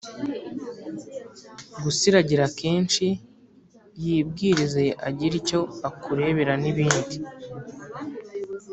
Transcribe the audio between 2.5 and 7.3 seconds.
kenshi, yibwirize agire icyo akurebera n'ibindi.